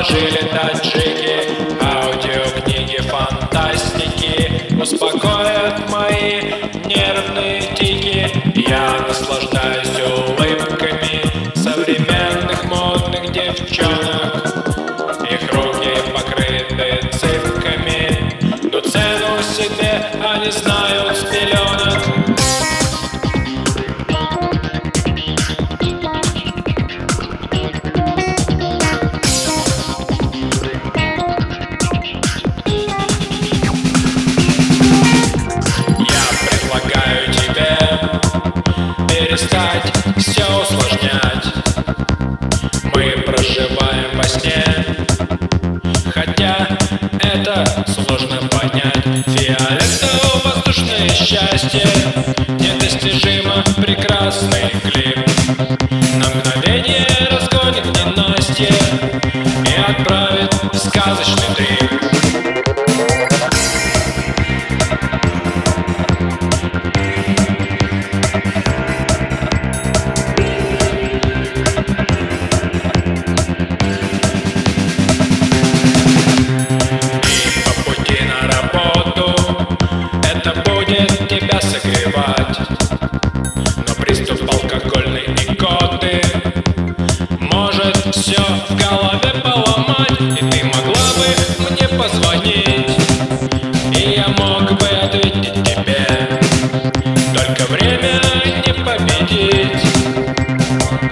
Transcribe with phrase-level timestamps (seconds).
[0.00, 1.50] Положили таджики
[1.82, 4.72] Аудиокниги фантастики.
[4.80, 6.40] Успокоят мои
[6.86, 8.26] нервные тики.
[8.66, 11.20] Я наслаждаюсь улыбками
[11.54, 14.19] Современных модных девчонок
[39.30, 41.54] перестать все усложнять.
[42.94, 44.64] Мы проживаем во сне,
[46.12, 46.66] хотя
[47.20, 49.04] это сложно понять.
[49.26, 51.86] Фиолетово-воздушное счастье
[52.58, 55.18] недостижимо прекрасный клип.
[56.16, 58.68] На мгновение разгонит ненастье
[59.64, 62.09] и отправит в сказочный трип.
[92.40, 92.98] Мне позвонить.
[93.96, 96.06] И я мог бы ответить тебе.
[97.34, 98.20] Только время
[98.66, 99.82] не победить.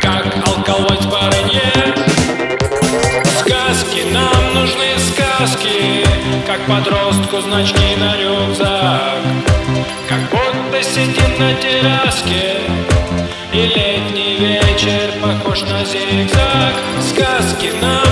[0.00, 1.72] Как алкалоид барынье
[3.40, 6.04] Сказки, нам нужны сказки.
[6.46, 9.18] Как подростку значки на рюкзак.
[10.08, 12.60] Как будто сидим на терраске.
[13.52, 16.74] И летний вечер похож на зигзаг.
[17.00, 18.09] Сказки, нам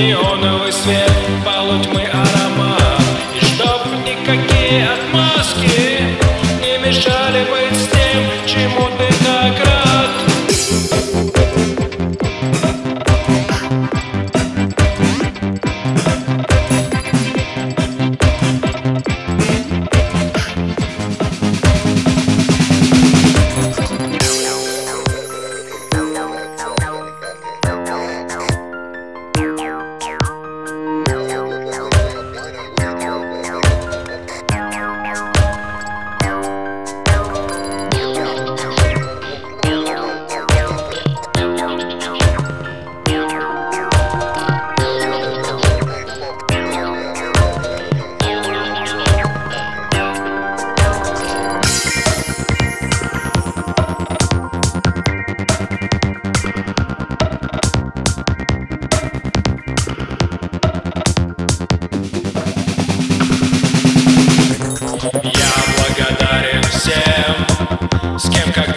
[0.00, 1.12] Неоновый свет,
[1.44, 3.02] полутьмы аромат.
[3.34, 6.16] И чтоб никакие отмазки
[6.62, 8.99] Не мешали быть с тем, чему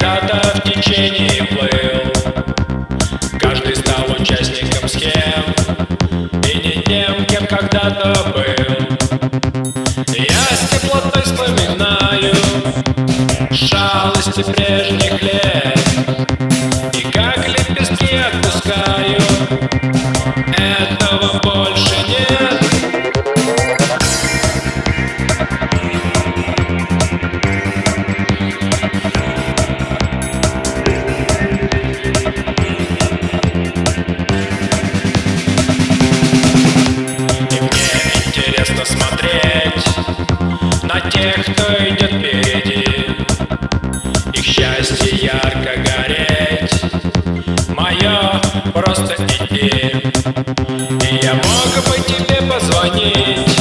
[0.03, 2.11] когда-то в течение плыл.
[3.39, 5.45] Каждый стал участником схем
[6.45, 8.43] и не тем, кем когда-то был.
[10.13, 12.35] Я с теплотой вспоминаю
[13.53, 15.79] шалости прежних лет
[16.93, 19.21] и как лепестки отпускаю.
[20.57, 22.52] Этого больше нет.
[38.73, 39.85] Интересно смотреть
[40.83, 43.15] на тех, кто идет впереди.
[44.33, 46.83] Их счастье ярко гореть,
[47.69, 48.41] мое
[48.73, 49.69] просто идти.
[51.01, 53.57] И я мог бы тебе позвонить,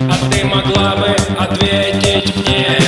[0.00, 2.78] а ты могла бы ответить мне.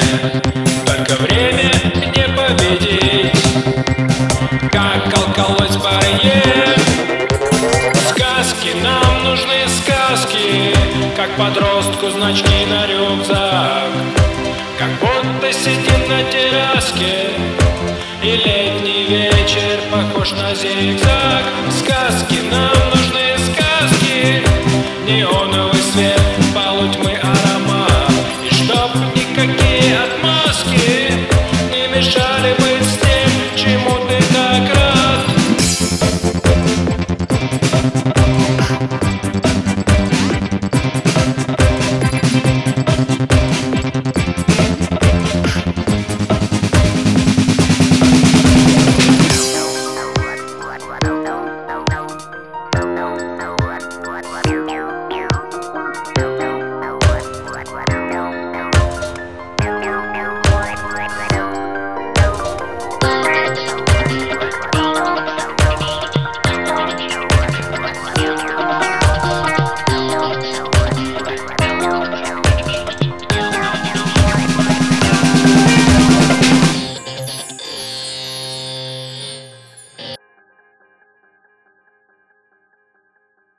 [0.87, 1.73] Только время
[2.15, 3.43] не победить,
[4.71, 6.54] как алкалось барьер.
[11.37, 13.91] подростку значки на рюкзак.
[14.79, 17.31] Как будто сидим на терраске
[18.23, 21.45] И летний вечер похож на зигзаг.
[21.71, 24.43] Сказки нам нужны, сказки
[25.07, 26.21] Неоновый свет,
[26.55, 27.14] полутьмы